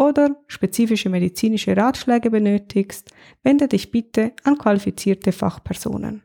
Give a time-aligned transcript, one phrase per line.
[0.00, 3.10] oder spezifische medizinische Ratschläge benötigst,
[3.42, 6.22] wende dich bitte an qualifizierte Fachpersonen.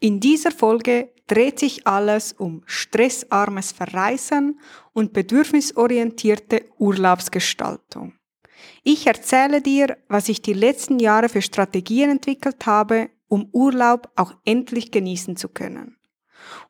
[0.00, 4.60] In dieser Folge dreht sich alles um stressarmes Verreisen
[4.94, 8.14] und bedürfnisorientierte Urlaubsgestaltung.
[8.82, 14.32] Ich erzähle dir, was ich die letzten Jahre für Strategien entwickelt habe, um Urlaub auch
[14.46, 15.98] endlich genießen zu können.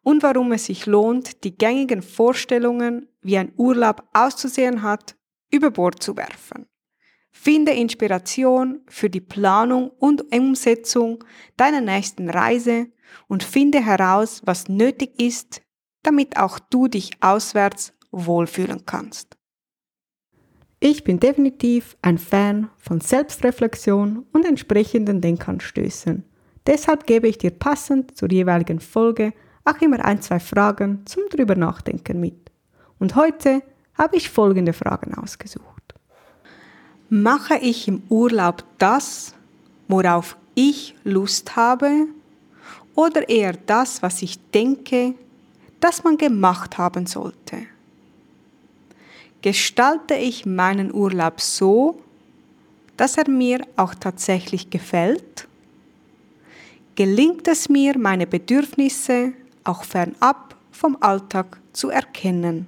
[0.03, 5.15] Und warum es sich lohnt, die gängigen Vorstellungen, wie ein Urlaub auszusehen hat,
[5.51, 6.67] über Bord zu werfen.
[7.31, 11.25] Finde Inspiration für die Planung und Umsetzung
[11.57, 12.89] deiner nächsten Reise
[13.29, 15.63] und finde heraus, was nötig ist,
[16.03, 19.37] damit auch du dich auswärts wohlfühlen kannst.
[20.81, 26.25] Ich bin definitiv ein Fan von Selbstreflexion und entsprechenden Denkanstößen.
[26.67, 29.33] Deshalb gebe ich dir passend zur jeweiligen Folge
[29.65, 32.53] auch immer ein, zwei Fragen zum drüber nachdenken mit.
[32.99, 33.63] Und heute
[33.99, 35.95] habe ich folgende Fragen ausgesucht.
[37.11, 39.35] Mache ich im Urlaub das,
[39.89, 42.07] worauf ich Lust habe,
[42.95, 45.15] oder eher das, was ich denke,
[45.81, 47.67] dass man gemacht haben sollte?
[49.41, 52.03] Gestalte ich meinen Urlaub so,
[52.97, 55.47] dass er mir auch tatsächlich gefällt?
[56.97, 59.33] Gelingt es mir, meine Bedürfnisse
[59.63, 62.67] auch fernab vom Alltag zu erkennen?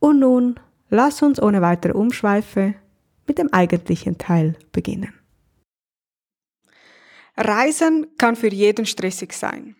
[0.00, 0.60] Und nun
[0.90, 2.74] lass uns ohne weitere Umschweife
[3.26, 5.12] mit dem eigentlichen Teil beginnen.
[7.36, 9.76] Reisen kann für jeden stressig sein.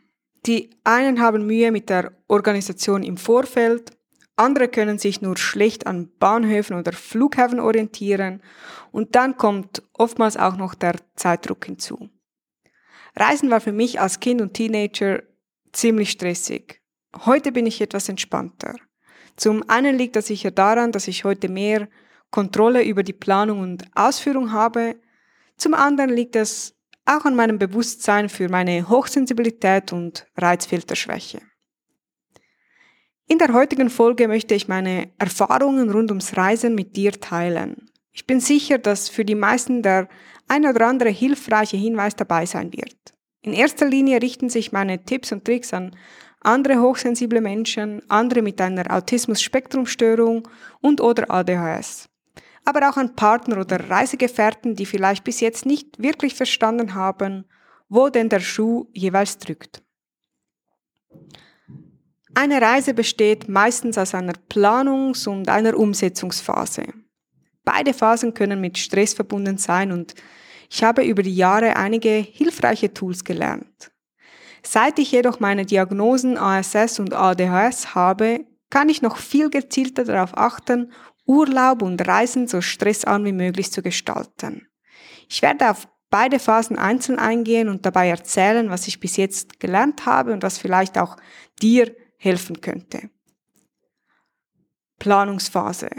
[0.47, 3.93] Die einen haben Mühe mit der Organisation im Vorfeld,
[4.39, 8.41] andere können sich nur schlecht an Bahnhöfen oder Flughäfen orientieren
[8.93, 12.09] und dann kommt oftmals auch noch der Zeitdruck hinzu.
[13.17, 15.25] Reisen war für mich als Kind und Teenager
[15.73, 16.81] ziemlich stressig.
[17.25, 18.77] Heute bin ich etwas entspannter.
[19.39, 21.89] Zum einen liegt das sicher daran, dass ich heute mehr
[22.31, 24.97] Kontrolle über die Planung und Ausführung habe.
[25.57, 26.75] Zum anderen liegt es
[27.07, 31.41] auch an meinem Bewusstsein für meine Hochsensibilität und Reizfilterschwäche.
[33.29, 37.91] In der heutigen Folge möchte ich meine Erfahrungen rund ums Reisen mit dir teilen.
[38.11, 40.09] Ich bin sicher, dass für die meisten der
[40.49, 42.97] ein oder andere hilfreiche Hinweis dabei sein wird.
[43.43, 45.95] In erster Linie richten sich meine Tipps und Tricks an
[46.49, 50.49] andere hochsensible Menschen, andere mit einer Autismus-Spektrumstörung
[50.81, 52.09] und oder ADHS.
[52.65, 57.45] Aber auch an Partner oder Reisegefährten, die vielleicht bis jetzt nicht wirklich verstanden haben,
[57.91, 59.83] wo denn der Schuh jeweils drückt.
[62.35, 66.85] Eine Reise besteht meistens aus einer Planungs- und einer Umsetzungsphase.
[67.65, 70.15] Beide Phasen können mit Stress verbunden sein und
[70.71, 73.91] ich habe über die Jahre einige hilfreiche Tools gelernt.
[74.63, 80.37] Seit ich jedoch meine Diagnosen ASS und ADHS habe, kann ich noch viel gezielter darauf
[80.37, 80.93] achten,
[81.27, 84.69] Urlaub und Reisen so stressarm wie möglich zu gestalten.
[85.29, 90.07] Ich werde auf beide Phasen einzeln eingehen und dabei erzählen, was ich bis jetzt gelernt
[90.07, 91.17] habe und was vielleicht auch
[91.61, 93.11] dir helfen könnte.
[94.99, 95.91] Planungsphase.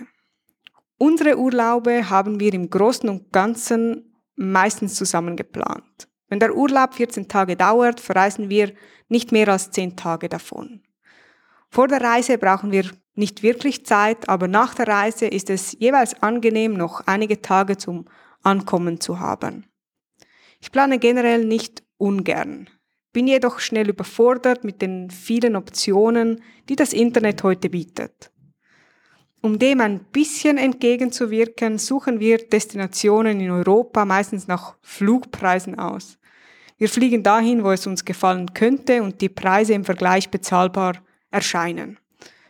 [0.97, 6.08] Unsere Urlaube haben wir im Großen und Ganzen meistens zusammen geplant.
[6.29, 8.73] Wenn der Urlaub 14 Tage dauert, verreisen wir
[9.07, 10.81] nicht mehr als 10 Tage davon.
[11.69, 12.85] Vor der Reise brauchen wir
[13.15, 18.05] nicht wirklich Zeit, aber nach der Reise ist es jeweils angenehm, noch einige Tage zum
[18.43, 19.65] Ankommen zu haben.
[20.61, 22.69] Ich plane generell nicht ungern,
[23.11, 28.31] bin jedoch schnell überfordert mit den vielen Optionen, die das Internet heute bietet.
[29.41, 36.18] Um dem ein bisschen entgegenzuwirken, suchen wir Destinationen in Europa meistens nach Flugpreisen aus.
[36.79, 40.93] Wir fliegen dahin, wo es uns gefallen könnte und die Preise im Vergleich bezahlbar
[41.29, 41.99] erscheinen.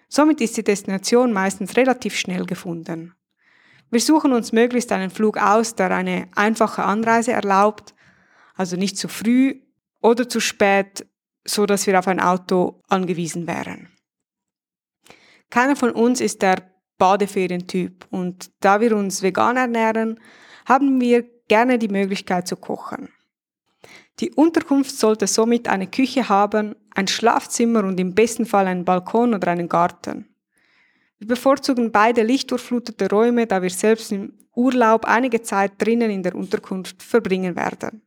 [0.08, 3.16] Somit ist die Destination meistens relativ schnell gefunden.
[3.90, 7.96] Wir suchen uns möglichst einen Flug aus, der eine einfache Anreise erlaubt,
[8.54, 9.62] also nicht zu früh
[10.00, 11.08] oder zu spät,
[11.44, 13.90] so dass wir auf ein Auto angewiesen wären.
[15.50, 20.20] Keiner von uns ist der Badeferientyp und da wir uns vegan ernähren,
[20.68, 23.10] haben wir gerne die Möglichkeit zu kochen.
[24.20, 29.34] Die Unterkunft sollte somit eine Küche haben, ein Schlafzimmer und im besten Fall einen Balkon
[29.34, 30.28] oder einen Garten.
[31.20, 36.36] Wir bevorzugen beide lichtdurchflutete Räume, da wir selbst im Urlaub einige Zeit drinnen in der
[36.36, 38.02] Unterkunft verbringen werden.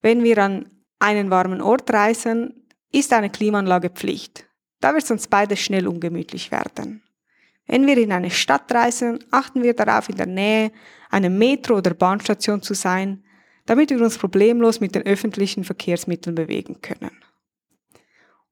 [0.00, 4.46] Wenn wir an einen warmen Ort reisen, ist eine Klimaanlage Pflicht,
[4.80, 7.02] da wird sonst beide schnell ungemütlich werden.
[7.66, 10.72] Wenn wir in eine Stadt reisen, achten wir darauf, in der Nähe
[11.10, 13.24] einer Metro- oder Bahnstation zu sein,
[13.66, 17.10] damit wir uns problemlos mit den öffentlichen Verkehrsmitteln bewegen können.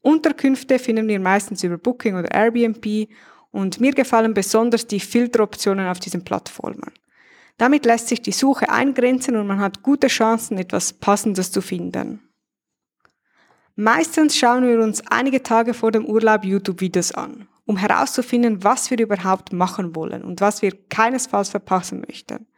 [0.02, 3.08] Unterkünfte finden wir meistens über Booking oder Airbnb
[3.50, 6.92] und mir gefallen besonders die Filteroptionen auf diesen Plattformen.
[7.58, 12.20] Damit lässt sich die Suche eingrenzen und man hat gute Chancen, etwas Passendes zu finden.
[13.76, 18.98] Meistens schauen wir uns einige Tage vor dem Urlaub YouTube-Videos an um herauszufinden, was wir
[18.98, 22.48] überhaupt machen wollen und was wir keinesfalls verpassen möchten.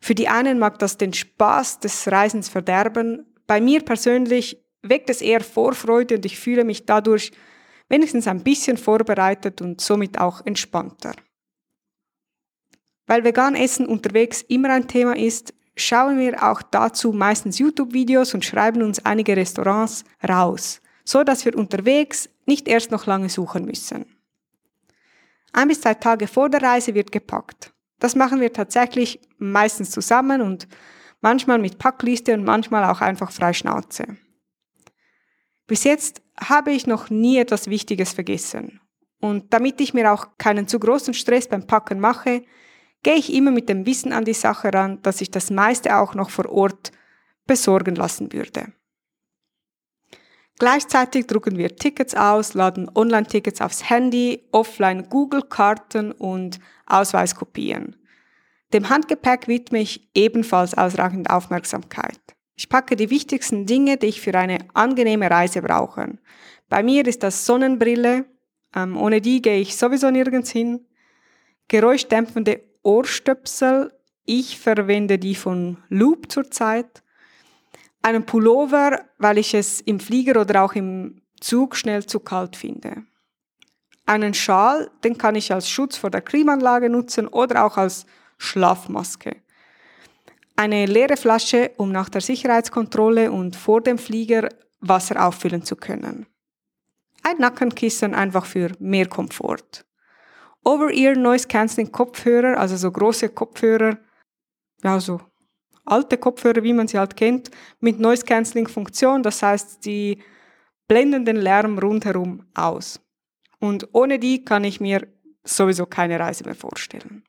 [0.00, 3.26] Für die einen mag das den Spaß des Reisens verderben.
[3.46, 7.32] Bei mir persönlich weckt es eher Vorfreude und ich fühle mich dadurch
[7.88, 11.12] wenigstens ein bisschen vorbereitet und somit auch entspannter.
[13.06, 18.44] Weil vegan Essen unterwegs immer ein Thema ist, schauen wir auch dazu meistens YouTube-Videos und
[18.44, 24.06] schreiben uns einige Restaurants raus, so dass wir unterwegs nicht erst noch lange suchen müssen.
[25.52, 27.72] Ein bis zwei Tage vor der Reise wird gepackt.
[27.98, 30.68] Das machen wir tatsächlich meistens zusammen und
[31.20, 34.16] manchmal mit Packliste und manchmal auch einfach frei Schnauze.
[35.66, 38.80] Bis jetzt habe ich noch nie etwas Wichtiges vergessen.
[39.20, 42.42] Und damit ich mir auch keinen zu großen Stress beim Packen mache,
[43.02, 46.14] gehe ich immer mit dem Wissen an die Sache ran, dass ich das meiste auch
[46.14, 46.92] noch vor Ort
[47.46, 48.72] besorgen lassen würde.
[50.58, 57.96] Gleichzeitig drucken wir Tickets aus, laden Online-Tickets aufs Handy, offline Google-Karten und Ausweiskopien.
[58.72, 62.18] Dem Handgepäck widme ich ebenfalls ausreichend Aufmerksamkeit.
[62.56, 66.18] Ich packe die wichtigsten Dinge, die ich für eine angenehme Reise brauche.
[66.70, 68.24] Bei mir ist das Sonnenbrille,
[68.74, 70.86] ähm, ohne die gehe ich sowieso nirgends hin.
[71.68, 73.92] Geräuschdämpfende Ohrstöpsel,
[74.24, 77.02] ich verwende die von Loop zurzeit
[78.02, 83.04] einen Pullover, weil ich es im Flieger oder auch im Zug schnell zu kalt finde.
[84.06, 88.06] Einen Schal, den kann ich als Schutz vor der Klimaanlage nutzen oder auch als
[88.38, 89.36] Schlafmaske.
[90.54, 94.48] Eine leere Flasche, um nach der Sicherheitskontrolle und vor dem Flieger
[94.80, 96.26] Wasser auffüllen zu können.
[97.22, 99.84] Ein Nackenkissen einfach für mehr Komfort.
[100.64, 103.98] Over-Ear Noise Cancelling Kopfhörer, also so große Kopfhörer,
[104.82, 105.20] ja so
[105.86, 107.50] alte Kopfhörer, wie man sie halt kennt,
[107.80, 109.22] mit Noise Cancelling Funktion.
[109.22, 110.22] Das heißt, die
[110.88, 113.00] blenden den Lärm rundherum aus.
[113.58, 115.06] Und ohne die kann ich mir
[115.44, 117.24] sowieso keine Reise mehr vorstellen.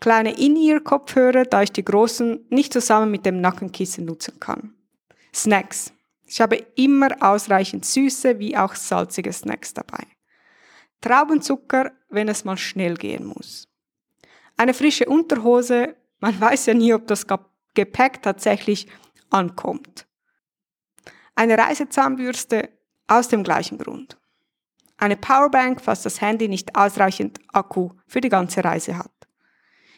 [0.00, 4.74] Kleine In-Ear-Kopfhörer, da ich die großen nicht zusammen mit dem Nackenkissen nutzen kann.
[5.34, 5.92] Snacks.
[6.26, 10.04] Ich habe immer ausreichend süße wie auch salzige Snacks dabei.
[11.00, 13.68] Traubenzucker, wenn es mal schnell gehen muss.
[14.56, 17.26] Eine frische Unterhose, man weiß ja nie, ob das
[17.74, 18.88] Gepäck tatsächlich
[19.30, 20.06] ankommt.
[21.34, 22.70] Eine Reisezahnbürste
[23.08, 24.16] aus dem gleichen Grund.
[24.96, 29.10] Eine Powerbank, falls das Handy nicht ausreichend Akku für die ganze Reise hat.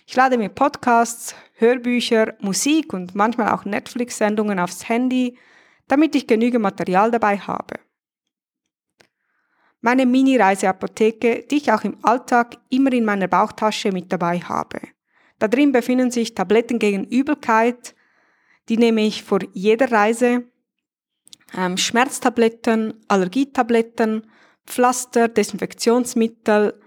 [0.06, 5.36] Ich lade mir Podcasts, Hörbücher, Musik und manchmal auch Netflix-Sendungen aufs Handy,
[5.88, 7.80] damit ich genügend Material dabei habe.
[9.80, 14.80] Meine Mini-Reiseapotheke, die ich auch im Alltag immer in meiner Bauchtasche mit dabei habe.
[15.38, 17.94] Da drin befinden sich Tabletten gegen Übelkeit,
[18.68, 20.44] Die nehme ich vor jeder Reise.
[21.56, 24.26] Ähm, Schmerztabletten, Allergietabletten,
[24.66, 26.80] Pflaster, Desinfektionsmittel,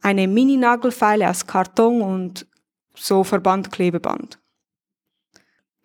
[0.00, 2.46] eine Mini-Nagelfeile aus Karton und
[2.94, 4.38] so Verbandklebeband.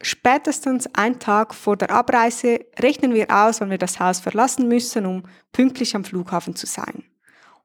[0.02, 5.06] Spätestens einen Tag vor der Abreise rechnen wir aus, wann wir das Haus verlassen müssen,
[5.06, 7.04] um pünktlich am Flughafen zu sein.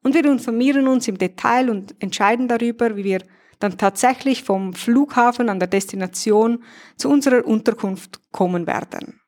[0.03, 3.21] Und wir informieren uns im Detail und entscheiden darüber, wie wir
[3.63, 6.63] dann tatsächlich vom Flughafen an der Destination
[6.97, 9.21] zu unserer Unterkunft kommen werden.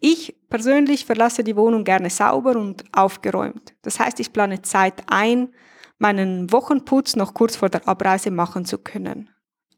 [0.00, 3.74] Ich persönlich verlasse die Wohnung gerne sauber und aufgeräumt.
[3.82, 5.52] Das heißt, ich plane Zeit ein,
[5.98, 9.30] meinen Wochenputz noch kurz vor der Abreise machen zu können.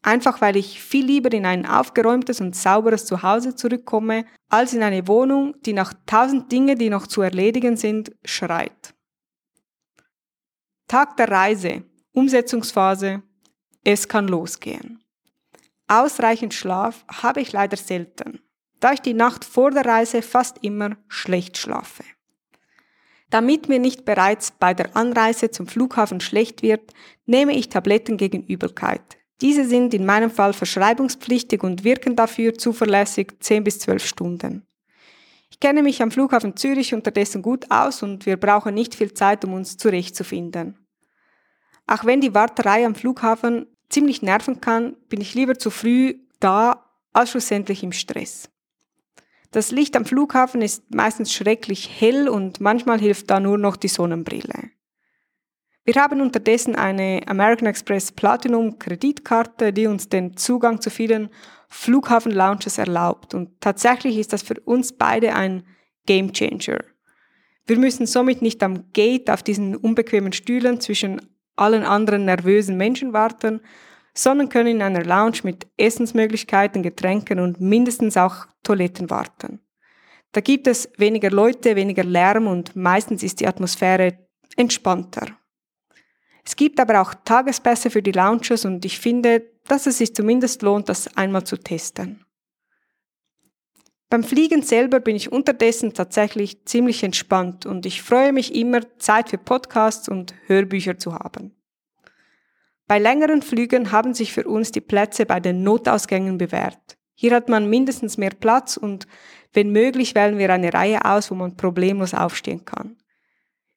[0.03, 5.07] Einfach weil ich viel lieber in ein aufgeräumtes und sauberes Zuhause zurückkomme, als in eine
[5.07, 8.95] Wohnung, die nach tausend Dinge, die noch zu erledigen sind, schreit.
[10.87, 13.23] Tag der Reise, Umsetzungsphase,
[13.83, 15.03] es kann losgehen.
[15.87, 18.41] Ausreichend Schlaf habe ich leider selten,
[18.79, 22.03] da ich die Nacht vor der Reise fast immer schlecht schlafe.
[23.29, 26.93] Damit mir nicht bereits bei der Anreise zum Flughafen schlecht wird,
[27.25, 33.33] nehme ich Tabletten gegen Übelkeit, diese sind in meinem Fall verschreibungspflichtig und wirken dafür zuverlässig
[33.39, 34.67] 10 bis 12 Stunden.
[35.49, 39.43] Ich kenne mich am Flughafen Zürich unterdessen gut aus und wir brauchen nicht viel Zeit,
[39.43, 40.80] um uns zurechtzufinden.
[41.91, 46.85] Auch wenn die Warterei am Flughafen ziemlich nerven kann, bin ich lieber zu früh da
[47.11, 48.49] als schlussendlich im Stress.
[49.51, 53.89] Das Licht am Flughafen ist meistens schrecklich hell und manchmal hilft da nur noch die
[53.89, 54.69] Sonnenbrille.
[55.83, 61.27] Wir haben unterdessen eine American Express Platinum Kreditkarte, die uns den Zugang zu vielen
[61.67, 63.33] Flughafen-Lounges erlaubt.
[63.33, 65.63] Und tatsächlich ist das für uns beide ein
[66.05, 66.85] Game Changer.
[67.67, 71.21] Wir müssen somit nicht am Gate auf diesen unbequemen Stühlen zwischen
[71.61, 73.61] allen anderen nervösen Menschen warten,
[74.13, 79.61] sondern können in einer Lounge mit Essensmöglichkeiten, Getränken und mindestens auch Toiletten warten.
[80.33, 84.17] Da gibt es weniger Leute, weniger Lärm und meistens ist die Atmosphäre
[84.55, 85.27] entspannter.
[86.43, 90.61] Es gibt aber auch Tagespässe für die Lounges und ich finde, dass es sich zumindest
[90.61, 92.25] lohnt, das einmal zu testen.
[94.11, 99.29] Beim Fliegen selber bin ich unterdessen tatsächlich ziemlich entspannt und ich freue mich immer, Zeit
[99.29, 101.55] für Podcasts und Hörbücher zu haben.
[102.87, 106.97] Bei längeren Flügen haben sich für uns die Plätze bei den Notausgängen bewährt.
[107.15, 109.07] Hier hat man mindestens mehr Platz und
[109.53, 112.97] wenn möglich wählen wir eine Reihe aus, wo man problemlos aufstehen kann.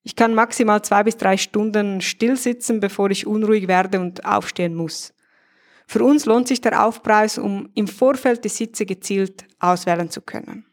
[0.03, 4.75] Ich kann maximal zwei bis drei Stunden still sitzen, bevor ich unruhig werde und aufstehen
[4.75, 5.14] muss.
[5.87, 10.67] Für uns lohnt sich der Aufpreis, um im Vorfeld die Sitze gezielt auswählen zu können.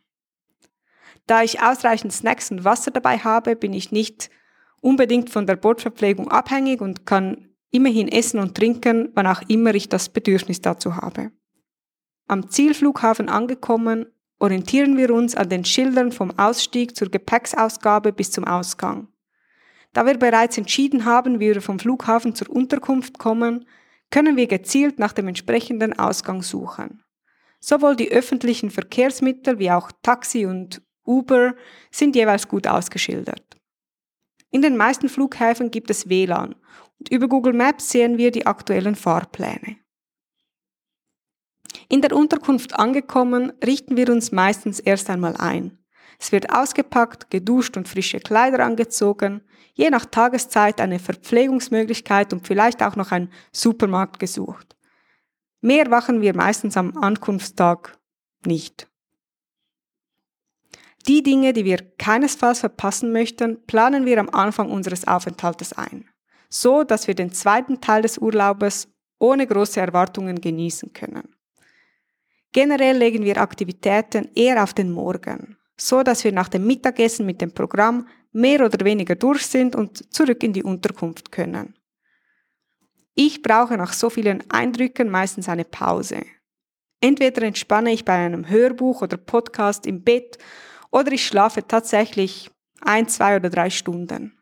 [1.27, 4.29] Da ich ausreichend Snacks und Wasser dabei habe, bin ich nicht
[4.81, 9.89] unbedingt von der Bordverpflegung abhängig und kann immerhin essen und trinken, wann auch immer ich
[9.89, 11.31] das Bedürfnis dazu habe.
[12.27, 14.07] Am Zielflughafen angekommen,
[14.39, 19.07] orientieren wir uns an den Schildern vom Ausstieg zur Gepäcksausgabe bis zum Ausgang.
[19.93, 23.65] Da wir bereits entschieden haben, wie wir vom Flughafen zur Unterkunft kommen,
[24.11, 27.03] können wir gezielt nach dem entsprechenden Ausgang suchen.
[27.59, 31.55] Sowohl die öffentlichen Verkehrsmittel wie auch Taxi und Uber
[31.89, 33.57] sind jeweils gut ausgeschildert.
[34.51, 36.55] In den meisten Flughäfen gibt es WLAN
[36.99, 39.77] und über Google Maps sehen wir die aktuellen Fahrpläne.
[41.87, 45.77] In der Unterkunft angekommen, richten wir uns meistens erst einmal ein.
[46.21, 49.41] Es wird ausgepackt, geduscht und frische Kleider angezogen,
[49.73, 54.75] je nach Tageszeit eine Verpflegungsmöglichkeit und vielleicht auch noch ein Supermarkt gesucht.
[55.61, 57.97] Mehr wachen wir meistens am Ankunftstag
[58.45, 58.87] nicht.
[61.07, 66.07] Die Dinge, die wir keinesfalls verpassen möchten, planen wir am Anfang unseres Aufenthaltes ein,
[66.49, 68.87] so dass wir den zweiten Teil des Urlaubes
[69.17, 71.35] ohne große Erwartungen genießen können.
[72.51, 77.41] Generell legen wir Aktivitäten eher auf den Morgen so dass wir nach dem Mittagessen mit
[77.41, 81.75] dem Programm mehr oder weniger durch sind und zurück in die Unterkunft können.
[83.15, 86.21] Ich brauche nach so vielen Eindrücken meistens eine Pause.
[87.01, 90.38] Entweder entspanne ich bei einem Hörbuch oder Podcast im Bett
[90.91, 94.38] oder ich schlafe tatsächlich ein, zwei oder drei Stunden.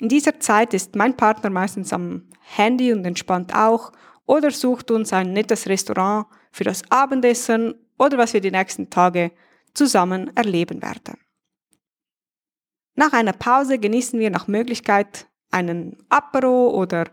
[0.00, 3.92] In dieser Zeit ist mein Partner meistens am Handy und entspannt auch
[4.26, 9.30] oder sucht uns ein nettes Restaurant für das Abendessen oder was wir die nächsten Tage
[9.74, 11.18] zusammen erleben werden.
[12.94, 17.10] Nach einer Pause genießen wir nach Möglichkeit einen Apero oder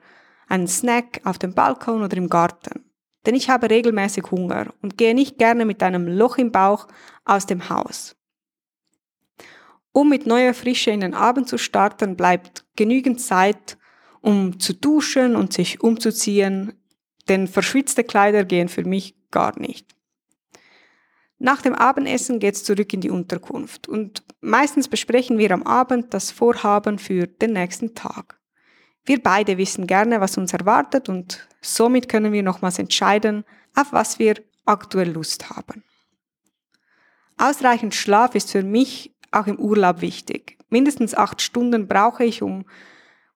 [0.48, 2.91] einen Snack auf dem Balkon oder im Garten.
[3.25, 6.88] Denn ich habe regelmäßig Hunger und gehe nicht gerne mit einem Loch im Bauch
[7.24, 8.15] aus dem Haus.
[9.94, 13.77] Um mit neuer Frische in den Abend zu starten, bleibt genügend Zeit,
[14.22, 16.74] um zu duschen und sich umzuziehen,
[17.27, 19.96] denn verschwitzte Kleider gehen für mich gar nicht.
[21.43, 26.29] Nach dem Abendessen geht's zurück in die Unterkunft und meistens besprechen wir am Abend das
[26.29, 28.39] Vorhaben für den nächsten Tag.
[29.05, 33.43] Wir beide wissen gerne, was uns erwartet und somit können wir nochmals entscheiden,
[33.74, 35.83] auf was wir aktuell Lust haben.
[37.38, 40.60] Ausreichend Schlaf ist für mich auch im Urlaub wichtig.
[40.69, 42.65] Mindestens acht Stunden brauche ich, um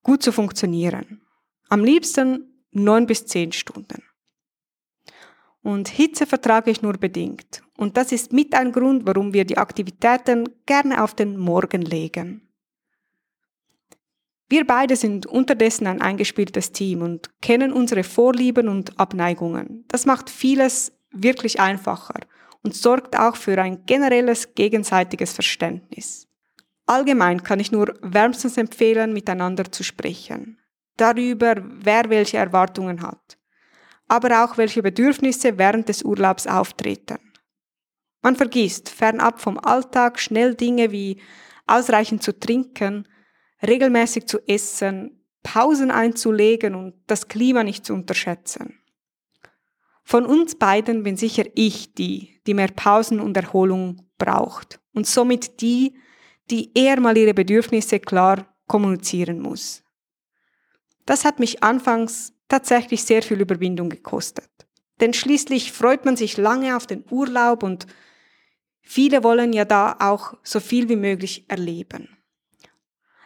[0.04, 1.22] gut zu funktionieren.
[1.70, 4.05] Am liebsten neun bis zehn Stunden.
[5.66, 7.60] Und Hitze vertrage ich nur bedingt.
[7.76, 12.48] Und das ist mit ein Grund, warum wir die Aktivitäten gerne auf den Morgen legen.
[14.48, 19.84] Wir beide sind unterdessen ein eingespieltes Team und kennen unsere Vorlieben und Abneigungen.
[19.88, 22.20] Das macht vieles wirklich einfacher
[22.62, 26.28] und sorgt auch für ein generelles gegenseitiges Verständnis.
[26.86, 30.60] Allgemein kann ich nur wärmstens empfehlen, miteinander zu sprechen.
[30.96, 33.36] Darüber, wer welche Erwartungen hat.
[34.08, 37.18] Aber auch welche Bedürfnisse während des Urlaubs auftreten.
[38.22, 41.20] Man vergisst fernab vom Alltag schnell Dinge wie
[41.66, 43.08] ausreichend zu trinken,
[43.66, 48.80] regelmäßig zu essen, Pausen einzulegen und das Klima nicht zu unterschätzen.
[50.02, 55.60] Von uns beiden bin sicher ich die, die mehr Pausen und Erholung braucht und somit
[55.60, 55.96] die,
[56.50, 59.82] die eher mal ihre Bedürfnisse klar kommunizieren muss.
[61.06, 64.50] Das hat mich anfangs tatsächlich sehr viel Überwindung gekostet.
[65.00, 67.86] Denn schließlich freut man sich lange auf den Urlaub und
[68.80, 72.16] viele wollen ja da auch so viel wie möglich erleben.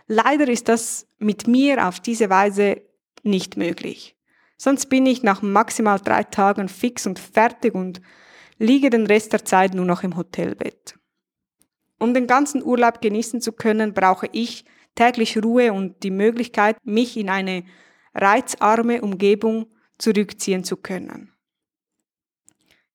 [0.07, 2.83] Leider ist das mit mir auf diese Weise
[3.23, 4.17] nicht möglich.
[4.57, 8.01] Sonst bin ich nach maximal drei Tagen fix und fertig und
[8.59, 10.99] liege den Rest der Zeit nur noch im Hotelbett.
[11.99, 14.65] Um den ganzen Urlaub genießen zu können, brauche ich
[14.97, 17.65] täglich Ruhe und die Möglichkeit, mich in eine
[18.15, 19.67] reizarme Umgebung
[19.99, 21.33] zurückziehen zu können.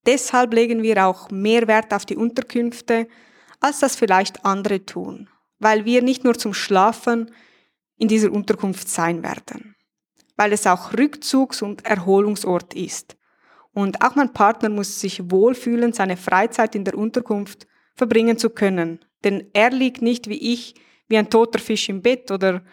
[0.05, 3.07] Deshalb legen wir auch mehr Wert auf die Unterkünfte,
[3.59, 7.31] als das vielleicht andere tun, weil wir nicht nur zum Schlafen
[7.97, 9.75] in dieser Unterkunft sein werden,
[10.35, 13.17] weil es auch Rückzugs- und Erholungsort ist.
[13.73, 18.99] Und auch mein Partner muss sich wohlfühlen, seine Freizeit in der Unterkunft verbringen zu können.
[19.23, 20.75] Denn er liegt nicht wie ich
[21.07, 22.63] wie ein toter Fisch im Bett oder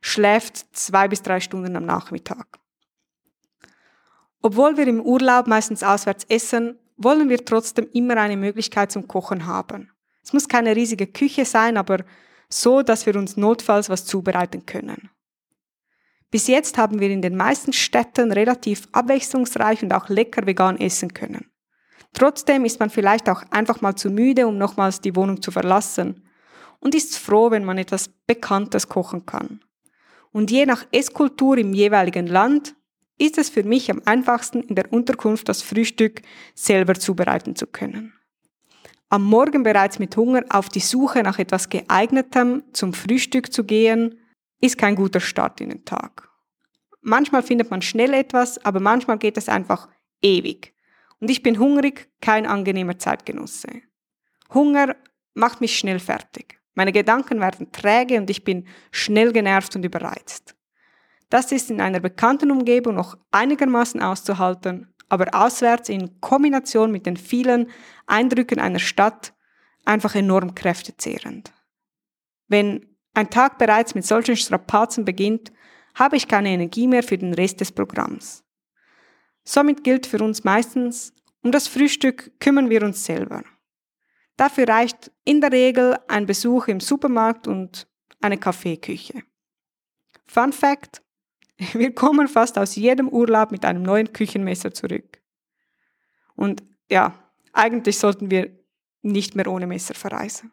[0.00, 2.58] schläft zwei bis drei Stunden am Nachmittag.
[4.42, 9.46] Obwohl wir im Urlaub meistens auswärts essen, wollen wir trotzdem immer eine Möglichkeit zum Kochen
[9.46, 9.90] haben.
[10.22, 12.04] Es muss keine riesige Küche sein, aber
[12.48, 15.10] so, dass wir uns notfalls was zubereiten können.
[16.30, 21.14] Bis jetzt haben wir in den meisten Städten relativ abwechslungsreich und auch lecker vegan essen
[21.14, 21.50] können.
[22.12, 26.26] Trotzdem ist man vielleicht auch einfach mal zu müde, um nochmals die Wohnung zu verlassen
[26.80, 29.60] und ist froh, wenn man etwas Bekanntes kochen kann.
[30.36, 32.74] Und je nach Esskultur im jeweiligen Land
[33.16, 36.20] ist es für mich am einfachsten, in der Unterkunft das Frühstück
[36.54, 38.12] selber zubereiten zu können.
[39.08, 44.20] Am Morgen bereits mit Hunger auf die Suche nach etwas geeignetem zum Frühstück zu gehen,
[44.60, 46.28] ist kein guter Start in den Tag.
[47.00, 49.88] Manchmal findet man schnell etwas, aber manchmal geht es einfach
[50.20, 50.74] ewig.
[51.18, 53.70] Und ich bin hungrig, kein angenehmer Zeitgenosse.
[54.52, 54.96] Hunger
[55.32, 56.60] macht mich schnell fertig.
[56.76, 60.54] Meine Gedanken werden träge und ich bin schnell genervt und überreizt.
[61.30, 67.16] Das ist in einer bekannten Umgebung noch einigermaßen auszuhalten, aber auswärts in Kombination mit den
[67.16, 67.70] vielen
[68.06, 69.32] Eindrücken einer Stadt
[69.86, 71.50] einfach enorm kräftezehrend.
[72.46, 75.52] Wenn ein Tag bereits mit solchen Strapazen beginnt,
[75.94, 78.44] habe ich keine Energie mehr für den Rest des Programms.
[79.44, 83.42] Somit gilt für uns meistens, um das Frühstück kümmern wir uns selber.
[84.36, 87.86] Dafür reicht in der Regel ein Besuch im Supermarkt und
[88.20, 89.22] eine Kaffeeküche.
[90.26, 91.02] Fun Fact,
[91.72, 95.22] wir kommen fast aus jedem Urlaub mit einem neuen Küchenmesser zurück.
[96.34, 97.14] Und ja,
[97.52, 98.50] eigentlich sollten wir
[99.02, 100.52] nicht mehr ohne Messer verreisen.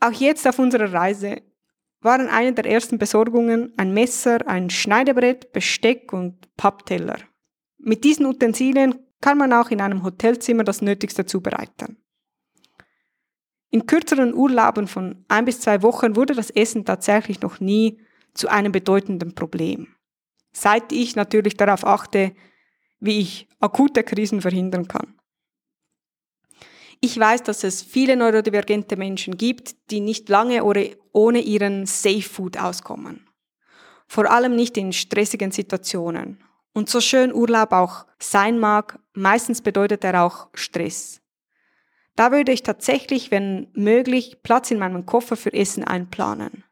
[0.00, 1.42] Auch jetzt auf unserer Reise
[2.00, 7.18] waren eine der ersten Besorgungen ein Messer, ein Schneidebrett, Besteck und Pappteller.
[7.78, 11.99] Mit diesen Utensilien kann man auch in einem Hotelzimmer das Nötigste zubereiten.
[13.70, 18.00] In kürzeren Urlauben von ein bis zwei Wochen wurde das Essen tatsächlich noch nie
[18.34, 19.94] zu einem bedeutenden Problem.
[20.52, 22.32] Seit ich natürlich darauf achte,
[22.98, 25.14] wie ich akute Krisen verhindern kann.
[27.00, 30.62] Ich weiß, dass es viele neurodivergente Menschen gibt, die nicht lange
[31.12, 33.26] ohne ihren Safe Food auskommen.
[34.06, 36.42] Vor allem nicht in stressigen Situationen.
[36.72, 41.19] Und so schön Urlaub auch sein mag, meistens bedeutet er auch Stress.
[42.20, 46.64] Da würde ich tatsächlich, wenn möglich, Platz in meinem Koffer für Essen einplanen.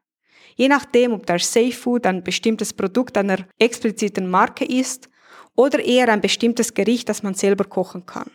[0.53, 5.09] Je nachdem, ob der Safe Food ein bestimmtes Produkt einer expliziten Marke ist
[5.55, 8.29] oder eher ein bestimmtes Gericht, das man selber kochen kann.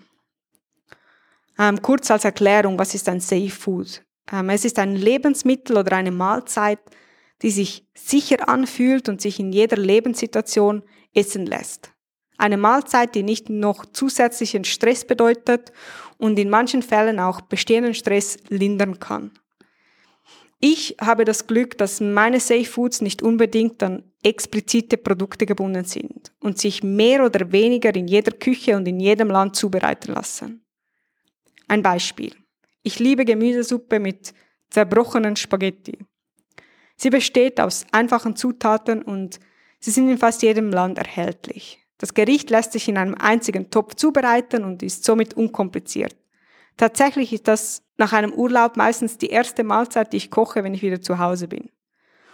[1.56, 4.02] Ähm, kurz als Erklärung, was ist ein Safe Food?
[4.32, 6.80] Ähm, es ist ein Lebensmittel oder eine Mahlzeit,
[7.42, 10.82] die sich sicher anfühlt und sich in jeder Lebenssituation
[11.14, 11.92] essen lässt.
[12.38, 15.70] Eine Mahlzeit, die nicht noch zusätzlichen Stress bedeutet
[16.24, 19.30] und in manchen Fällen auch bestehenden Stress lindern kann.
[20.58, 26.32] Ich habe das Glück, dass meine Safe Foods nicht unbedingt an explizite Produkte gebunden sind
[26.40, 30.64] und sich mehr oder weniger in jeder Küche und in jedem Land zubereiten lassen.
[31.68, 32.34] Ein Beispiel.
[32.82, 34.32] Ich liebe Gemüsesuppe mit
[34.70, 35.98] zerbrochenen Spaghetti.
[36.96, 39.40] Sie besteht aus einfachen Zutaten und
[39.78, 41.83] sie sind in fast jedem Land erhältlich.
[41.98, 46.16] Das Gericht lässt sich in einem einzigen Topf zubereiten und ist somit unkompliziert.
[46.76, 50.82] Tatsächlich ist das nach einem Urlaub meistens die erste Mahlzeit, die ich koche, wenn ich
[50.82, 51.70] wieder zu Hause bin.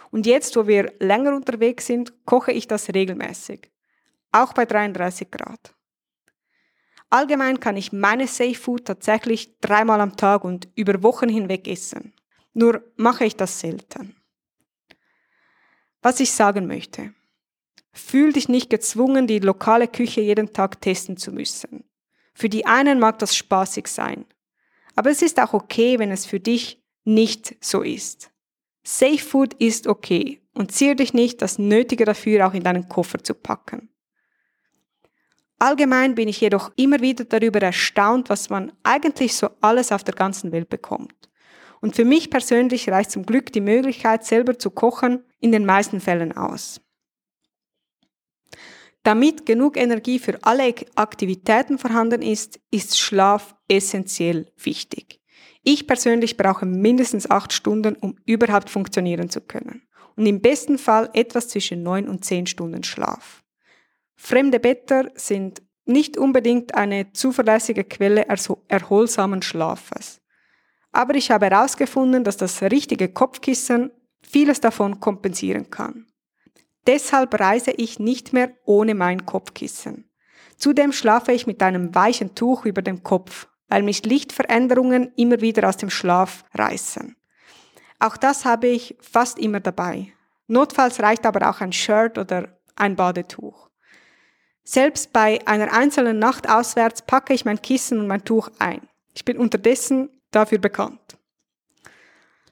[0.09, 3.71] Und jetzt, wo wir länger unterwegs sind, koche ich das regelmäßig.
[4.31, 5.75] Auch bei 33 Grad.
[7.09, 12.13] Allgemein kann ich meine Safe Food tatsächlich dreimal am Tag und über Wochen hinweg essen.
[12.53, 14.15] Nur mache ich das selten.
[16.01, 17.13] Was ich sagen möchte.
[17.93, 21.83] Fühl dich nicht gezwungen, die lokale Küche jeden Tag testen zu müssen.
[22.33, 24.25] Für die einen mag das spaßig sein,
[24.95, 28.31] aber es ist auch okay, wenn es für dich nicht so ist.
[28.83, 33.23] Safe Food ist okay und zieh dich nicht das Nötige dafür auch in deinen Koffer
[33.23, 33.89] zu packen.
[35.59, 40.15] Allgemein bin ich jedoch immer wieder darüber erstaunt, was man eigentlich so alles auf der
[40.15, 41.29] ganzen Welt bekommt.
[41.81, 45.99] Und für mich persönlich reicht zum Glück die Möglichkeit, selber zu kochen, in den meisten
[45.99, 46.81] Fällen aus.
[49.03, 55.19] Damit genug Energie für alle Aktivitäten vorhanden ist, ist Schlaf essentiell wichtig.
[55.63, 59.83] Ich persönlich brauche mindestens acht Stunden, um überhaupt funktionieren zu können.
[60.15, 63.43] Und im besten Fall etwas zwischen neun und zehn Stunden Schlaf.
[64.15, 68.27] Fremde Better sind nicht unbedingt eine zuverlässige Quelle
[68.67, 70.21] erholsamen Schlafes.
[70.91, 76.10] Aber ich habe herausgefunden, dass das richtige Kopfkissen vieles davon kompensieren kann.
[76.87, 80.09] Deshalb reise ich nicht mehr ohne mein Kopfkissen.
[80.57, 85.67] Zudem schlafe ich mit einem weichen Tuch über dem Kopf, weil mich Lichtveränderungen immer wieder
[85.67, 87.15] aus dem Schlaf reißen.
[87.99, 90.13] Auch das habe ich fast immer dabei.
[90.47, 93.69] Notfalls reicht aber auch ein Shirt oder ein Badetuch.
[94.63, 98.87] Selbst bei einer einzelnen Nacht auswärts packe ich mein Kissen und mein Tuch ein.
[99.13, 101.17] Ich bin unterdessen dafür bekannt.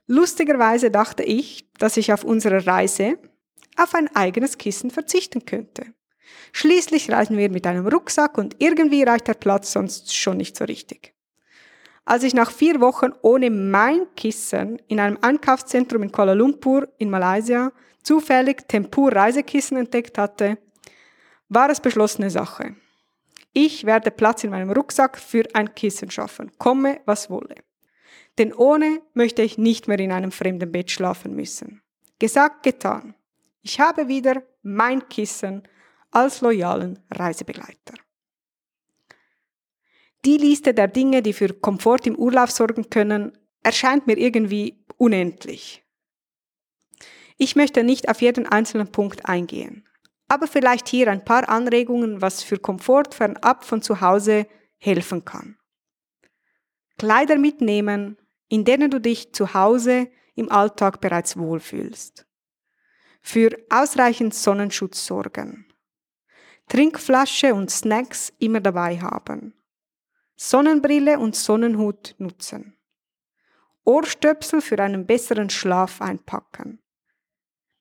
[0.07, 3.19] Lustigerweise dachte ich, dass ich auf unserer Reise
[3.79, 5.93] auf ein eigenes Kissen verzichten könnte.
[6.51, 10.65] Schließlich reisen wir mit einem Rucksack und irgendwie reicht der Platz sonst schon nicht so
[10.65, 11.13] richtig.
[12.05, 17.09] Als ich nach vier Wochen ohne mein Kissen in einem Einkaufszentrum in Kuala Lumpur in
[17.09, 20.57] Malaysia zufällig Tempur Reisekissen entdeckt hatte,
[21.49, 22.75] war es beschlossene Sache.
[23.53, 27.55] Ich werde Platz in meinem Rucksack für ein Kissen schaffen, komme was wolle.
[28.37, 31.81] Denn ohne möchte ich nicht mehr in einem fremden Bett schlafen müssen.
[32.19, 33.15] Gesagt, getan.
[33.61, 35.63] Ich habe wieder mein Kissen
[36.11, 37.95] als loyalen Reisebegleiter.
[40.25, 45.83] Die Liste der Dinge, die für Komfort im Urlaub sorgen können, erscheint mir irgendwie unendlich.
[47.37, 49.87] Ich möchte nicht auf jeden einzelnen Punkt eingehen,
[50.27, 54.45] aber vielleicht hier ein paar Anregungen, was für Komfort fernab von zu Hause
[54.77, 55.57] helfen kann.
[56.97, 58.17] Kleider mitnehmen,
[58.49, 62.28] in denen du dich zu Hause im Alltag bereits wohlfühlst.
[63.21, 65.67] Für ausreichend Sonnenschutz sorgen.
[66.67, 69.53] Trinkflasche und Snacks immer dabei haben.
[70.35, 72.77] Sonnenbrille und Sonnenhut nutzen.
[73.83, 76.79] Ohrstöpsel für einen besseren Schlaf einpacken.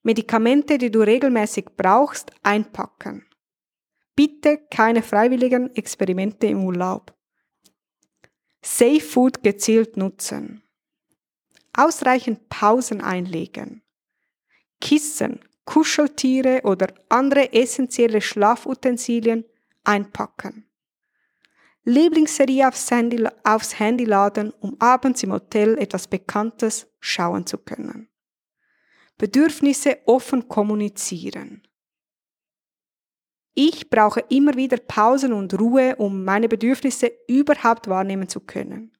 [0.03, 3.27] Medikamente, die du regelmäßig brauchst, einpacken.
[4.17, 7.15] Bitte keine freiwilligen Experimente im Urlaub.
[8.63, 10.63] Safe Food gezielt nutzen.
[11.75, 13.83] Ausreichend Pausen einlegen.
[14.81, 19.45] Kissen, Kuscheltiere oder andere essentielle Schlafutensilien
[19.85, 20.69] einpacken.
[21.85, 28.09] Lieblingsserie aufs Handy, aufs Handy laden, um abends im Hotel etwas Bekanntes schauen zu können.
[29.17, 31.63] Bedürfnisse offen kommunizieren.
[33.55, 38.93] Ich brauche immer wieder Pausen und Ruhe, um meine Bedürfnisse überhaupt wahrnehmen zu können.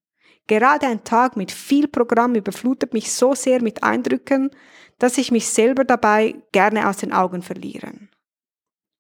[0.49, 4.51] Gerade ein Tag mit viel Programm überflutet mich so sehr mit Eindrücken,
[4.99, 7.93] dass ich mich selber dabei gerne aus den Augen verliere.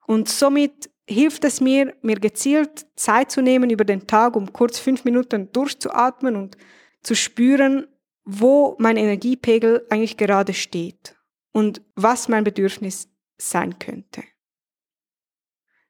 [0.06, 4.78] Und somit hilft es mir, mir gezielt Zeit zu nehmen über den Tag, um kurz
[4.78, 6.56] fünf Minuten durchzuatmen und
[7.02, 7.87] zu spüren,
[8.24, 11.16] wo mein Energiepegel eigentlich gerade steht
[11.52, 13.08] und was mein Bedürfnis
[13.38, 14.22] sein könnte.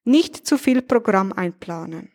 [0.05, 2.12] Nicht zu viel Programm einplanen.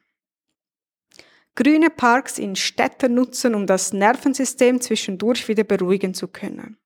[1.55, 6.77] Grüne Parks in Städten nutzen, um das Nervensystem zwischendurch wieder beruhigen zu können.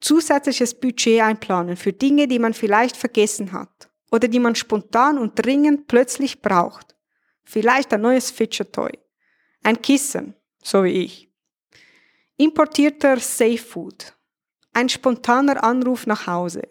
[0.00, 5.34] Zusätzliches Budget einplanen für Dinge, die man vielleicht vergessen hat oder die man spontan und
[5.34, 6.96] dringend plötzlich braucht.
[7.44, 8.92] Vielleicht ein neues Feature Toy,
[9.62, 11.30] ein Kissen, so wie ich.
[12.36, 14.14] Importierter Safe Food,
[14.72, 16.62] ein spontaner Anruf nach Hause,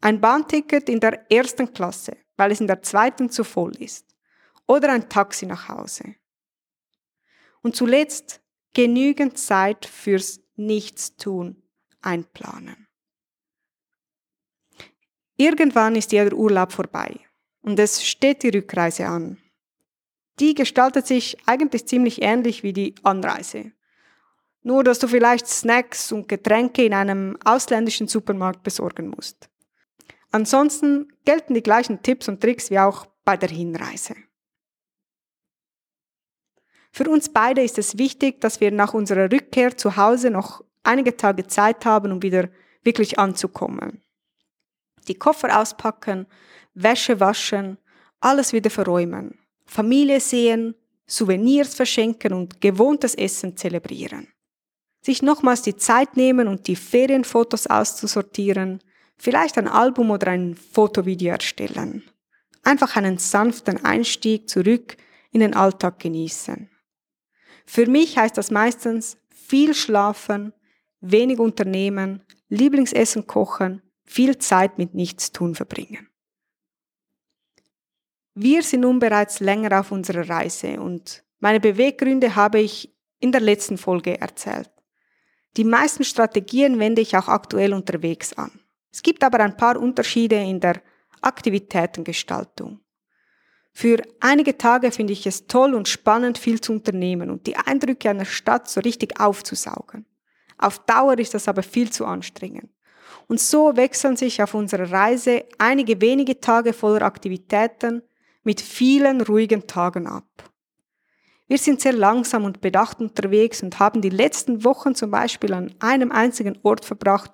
[0.00, 4.06] ein Bahnticket in der ersten Klasse, weil es in der zweiten zu voll ist
[4.66, 6.14] oder ein Taxi nach Hause.
[7.62, 8.40] Und zuletzt
[8.72, 11.63] genügend Zeit fürs Nichtstun
[12.04, 12.86] einplanen.
[15.36, 17.18] Irgendwann ist jeder Urlaub vorbei
[17.62, 19.38] und es steht die Rückreise an.
[20.38, 23.72] Die gestaltet sich eigentlich ziemlich ähnlich wie die Anreise.
[24.62, 29.48] Nur dass du vielleicht Snacks und Getränke in einem ausländischen Supermarkt besorgen musst.
[30.30, 34.16] Ansonsten gelten die gleichen Tipps und Tricks wie auch bei der Hinreise.
[36.90, 41.16] Für uns beide ist es wichtig, dass wir nach unserer Rückkehr zu Hause noch einige
[41.16, 42.48] Tage Zeit haben, um wieder
[42.82, 44.02] wirklich anzukommen.
[45.08, 46.26] Die Koffer auspacken,
[46.74, 47.78] Wäsche waschen,
[48.20, 50.74] alles wieder verräumen, Familie sehen,
[51.06, 54.28] Souvenirs verschenken und gewohntes Essen zelebrieren.
[55.02, 58.82] Sich nochmals die Zeit nehmen und die Ferienfotos auszusortieren,
[59.18, 62.04] vielleicht ein Album oder ein Fotovideo erstellen.
[62.62, 64.96] Einfach einen sanften Einstieg zurück
[65.30, 66.70] in den Alltag genießen.
[67.66, 70.54] Für mich heißt das meistens viel schlafen,
[71.10, 76.08] wenig unternehmen, Lieblingsessen kochen, viel Zeit mit Nichtstun verbringen.
[78.34, 83.40] Wir sind nun bereits länger auf unserer Reise und meine Beweggründe habe ich in der
[83.40, 84.70] letzten Folge erzählt.
[85.56, 88.50] Die meisten Strategien wende ich auch aktuell unterwegs an.
[88.92, 90.82] Es gibt aber ein paar Unterschiede in der
[91.20, 92.80] Aktivitätengestaltung.
[93.72, 98.10] Für einige Tage finde ich es toll und spannend, viel zu unternehmen und die Eindrücke
[98.10, 100.06] einer Stadt so richtig aufzusaugen.
[100.58, 102.70] Auf Dauer ist das aber viel zu anstrengend.
[103.26, 108.02] Und so wechseln sich auf unserer Reise einige wenige Tage voller Aktivitäten
[108.42, 110.50] mit vielen ruhigen Tagen ab.
[111.46, 115.74] Wir sind sehr langsam und bedacht unterwegs und haben die letzten Wochen zum Beispiel an
[115.78, 117.32] einem einzigen Ort verbracht,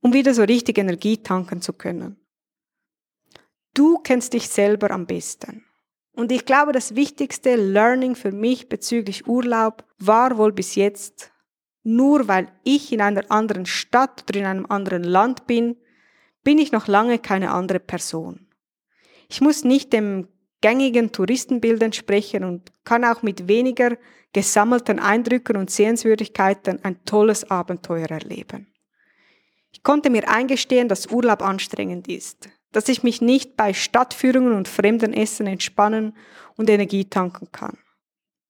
[0.00, 2.16] um wieder so richtig Energie tanken zu können.
[3.74, 5.64] Du kennst dich selber am besten.
[6.12, 11.30] Und ich glaube, das wichtigste Learning für mich bezüglich Urlaub war wohl bis jetzt,
[11.82, 15.76] nur weil ich in einer anderen Stadt oder in einem anderen Land bin,
[16.42, 18.46] bin ich noch lange keine andere Person.
[19.28, 20.28] Ich muss nicht dem
[20.60, 23.96] gängigen Touristenbild entsprechen und kann auch mit weniger
[24.32, 28.72] gesammelten Eindrücken und Sehenswürdigkeiten ein tolles Abenteuer erleben.
[29.72, 34.68] Ich konnte mir eingestehen, dass Urlaub anstrengend ist, dass ich mich nicht bei Stadtführungen und
[34.68, 36.16] fremden Essen entspannen
[36.56, 37.78] und Energie tanken kann.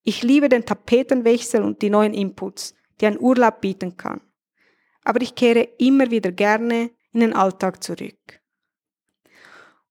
[0.03, 4.21] Ich liebe den Tapetenwechsel und die neuen Inputs, die ein Urlaub bieten kann.
[5.05, 8.41] Aber ich kehre immer wieder gerne in den Alltag zurück.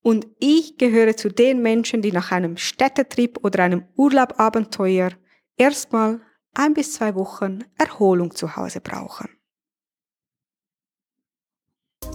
[0.02, 5.12] Und ich gehöre zu den Menschen, die nach einem Städtetrip oder einem Urlaubabenteuer
[5.58, 6.22] erstmal
[6.54, 9.30] ein bis zwei Wochen Erholung zu Hause brauchen.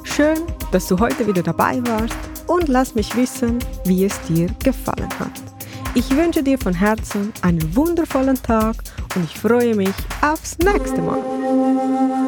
[0.03, 0.39] Schön,
[0.73, 5.54] dass du heute wieder dabei warst und lass mich wissen, wie es dir gefallen hat.
[5.97, 8.77] Ich wünsche dir von Herzen einen wundervollen Tag
[9.15, 12.24] und ich freue mich aufs nächste Mal.